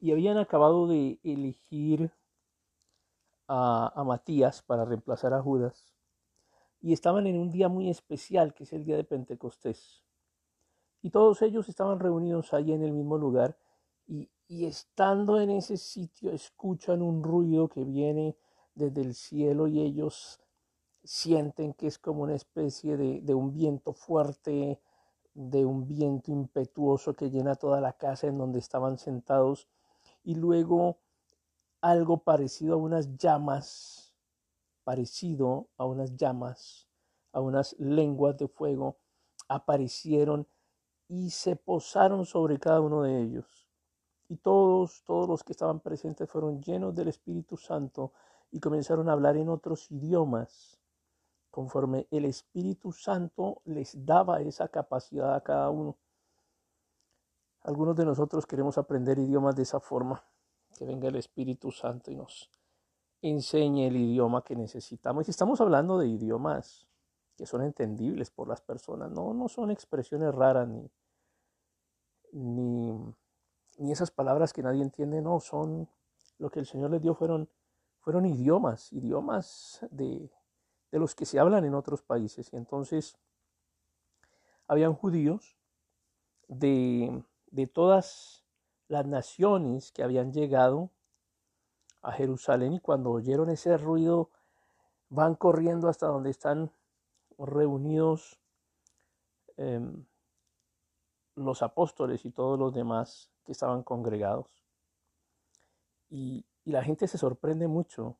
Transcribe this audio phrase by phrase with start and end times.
[0.00, 2.10] y habían acabado de elegir
[3.46, 5.94] a, a Matías para reemplazar a Judas
[6.80, 10.02] y estaban en un día muy especial que es el día de Pentecostés.
[11.02, 13.56] Y todos ellos estaban reunidos allí en el mismo lugar
[14.06, 18.36] y, y estando en ese sitio escuchan un ruido que viene
[18.74, 20.40] desde el cielo y ellos
[21.04, 24.80] sienten que es como una especie de, de, un viento fuerte,
[25.34, 29.68] de un viento impetuoso que llena toda la casa en donde estaban sentados
[30.22, 30.98] y luego
[31.80, 34.14] algo parecido a unas llamas,
[34.84, 36.88] parecido a unas llamas,
[37.32, 38.98] a unas lenguas de fuego,
[39.48, 40.46] aparecieron
[41.08, 43.68] y se posaron sobre cada uno de ellos.
[44.28, 48.12] Y todos, todos los que estaban presentes fueron llenos del Espíritu Santo
[48.52, 50.80] y comenzaron a hablar en otros idiomas,
[51.50, 55.96] conforme el Espíritu Santo les daba esa capacidad a cada uno.
[57.62, 60.24] Algunos de nosotros queremos aprender idiomas de esa forma,
[60.74, 62.50] que venga el Espíritu Santo y nos
[63.20, 65.28] enseñe el idioma que necesitamos.
[65.28, 66.88] Y estamos hablando de idiomas
[67.36, 70.90] que son entendibles por las personas, no, no son expresiones raras ni,
[72.32, 72.92] ni,
[73.78, 75.88] ni esas palabras que nadie entiende, no, son
[76.38, 77.48] lo que el Señor les dio fueron,
[77.98, 80.30] fueron idiomas, idiomas de,
[80.90, 82.52] de los que se hablan en otros países.
[82.52, 83.18] Y entonces
[84.66, 85.56] habían judíos
[86.48, 88.44] de, de todas
[88.88, 90.90] las naciones que habían llegado
[92.02, 94.30] a Jerusalén y cuando oyeron ese ruido
[95.08, 96.72] van corriendo hasta donde están
[97.38, 98.40] reunidos
[99.56, 99.80] eh,
[101.36, 104.64] los apóstoles y todos los demás que estaban congregados.
[106.08, 108.16] Y, y la gente se sorprende mucho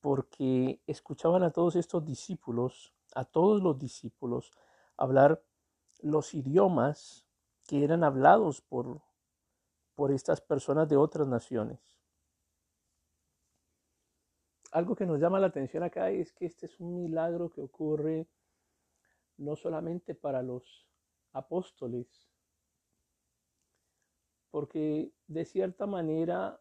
[0.00, 4.52] porque escuchaban a todos estos discípulos, a todos los discípulos,
[4.96, 5.42] hablar
[6.00, 7.25] los idiomas
[7.66, 9.02] que eran hablados por,
[9.94, 11.80] por estas personas de otras naciones.
[14.72, 18.28] Algo que nos llama la atención acá es que este es un milagro que ocurre
[19.38, 20.86] no solamente para los
[21.32, 22.30] apóstoles,
[24.50, 26.60] porque de cierta manera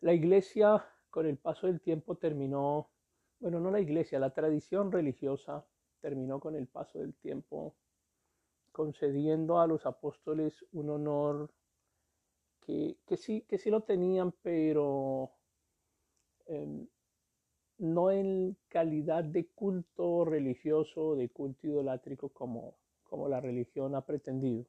[0.00, 2.90] la iglesia con el paso del tiempo terminó,
[3.40, 5.66] bueno, no la iglesia, la tradición religiosa
[6.00, 7.76] terminó con el paso del tiempo
[8.78, 11.50] concediendo a los apóstoles un honor
[12.60, 15.32] que, que sí, que sí lo tenían, pero
[16.46, 16.86] eh,
[17.78, 24.64] no en calidad de culto religioso, de culto idolátrico como, como la religión ha pretendido.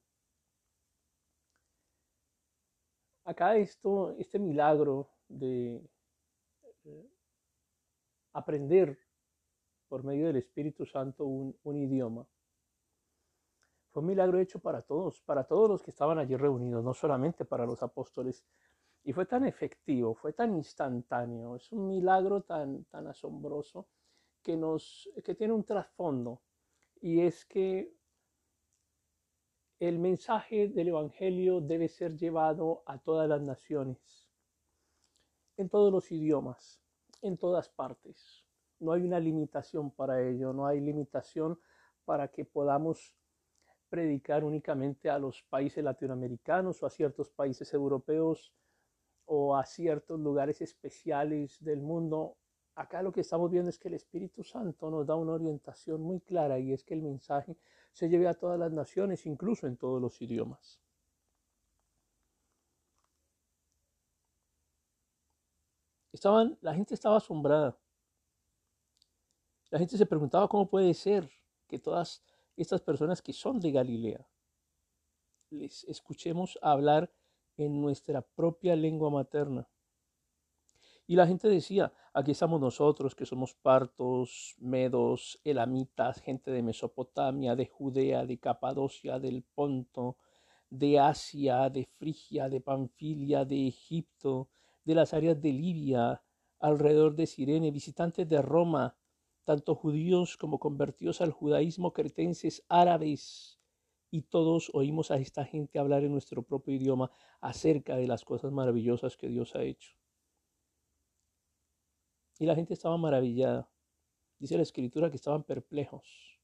[3.25, 5.87] Acá esto, este milagro de
[6.85, 7.09] eh,
[8.33, 8.97] aprender
[9.87, 12.27] por medio del Espíritu Santo un idioma,
[13.91, 17.45] fue un milagro hecho para todos, para todos los que estaban allí reunidos, no solamente
[17.45, 18.45] para los apóstoles.
[19.03, 23.87] Y fue tan efectivo, fue tan instantáneo, es un milagro tan, tan asombroso
[24.43, 26.41] que, nos, que tiene un trasfondo.
[27.01, 27.93] Y es que
[29.79, 34.29] el mensaje del Evangelio debe ser llevado a todas las naciones,
[35.55, 36.81] en todos los idiomas,
[37.21, 38.45] en todas partes.
[38.79, 41.59] No hay una limitación para ello, no hay limitación
[42.03, 43.15] para que podamos
[43.89, 48.53] predicar únicamente a los países latinoamericanos o a ciertos países europeos
[49.25, 52.37] o a ciertos lugares especiales del mundo.
[52.75, 56.21] Acá lo que estamos viendo es que el Espíritu Santo nos da una orientación muy
[56.21, 57.57] clara y es que el mensaje
[57.91, 60.79] se lleve a todas las naciones, incluso en todos los idiomas.
[66.11, 67.77] Estaban, la gente estaba asombrada.
[69.69, 71.29] La gente se preguntaba cómo puede ser
[71.67, 72.23] que todas
[72.61, 74.27] estas personas que son de Galilea.
[75.49, 77.11] Les escuchemos hablar
[77.57, 79.67] en nuestra propia lengua materna.
[81.07, 87.55] Y la gente decía, aquí estamos nosotros que somos partos, medos, elamitas, gente de Mesopotamia,
[87.55, 90.17] de Judea, de Capadocia, del Ponto,
[90.69, 94.49] de Asia, de Frigia, de Panfilia, de Egipto,
[94.85, 96.21] de las áreas de Libia,
[96.59, 98.95] alrededor de Sirene, visitantes de Roma,
[99.43, 103.59] tanto judíos como convertidos al judaísmo, cretenses, árabes,
[104.11, 108.51] y todos oímos a esta gente hablar en nuestro propio idioma acerca de las cosas
[108.51, 109.93] maravillosas que Dios ha hecho.
[112.39, 113.69] Y la gente estaba maravillada.
[114.39, 116.39] Dice la escritura que estaban perplejos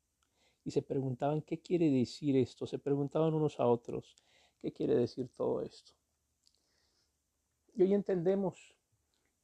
[0.63, 2.67] y se preguntaban qué quiere decir esto.
[2.67, 4.15] Se preguntaban unos a otros
[4.59, 5.93] qué quiere decir todo esto.
[7.73, 8.74] Y hoy entendemos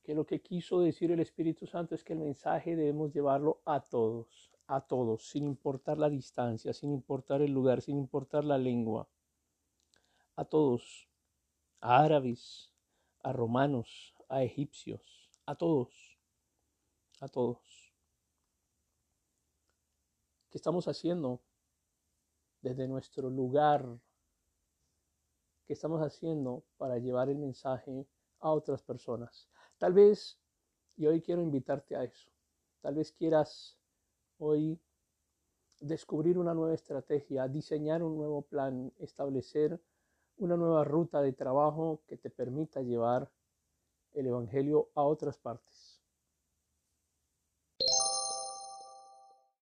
[0.03, 3.81] que lo que quiso decir el Espíritu Santo es que el mensaje debemos llevarlo a
[3.81, 9.07] todos, a todos, sin importar la distancia, sin importar el lugar, sin importar la lengua.
[10.35, 11.07] a todos,
[11.81, 12.73] a árabes,
[13.21, 16.17] a romanos, a egipcios, a todos,
[17.19, 17.93] a todos.
[20.49, 21.41] ¿Qué estamos haciendo
[22.61, 23.99] desde nuestro lugar?
[25.65, 28.07] ¿Qué estamos haciendo para llevar el mensaje
[28.41, 29.49] a otras personas?
[29.77, 30.37] Tal vez,
[30.97, 32.29] y hoy quiero invitarte a eso,
[32.81, 33.77] tal vez quieras
[34.37, 34.79] hoy
[35.79, 39.81] descubrir una nueva estrategia, diseñar un nuevo plan, establecer
[40.37, 43.31] una nueva ruta de trabajo que te permita llevar
[44.13, 45.90] el Evangelio a otras partes.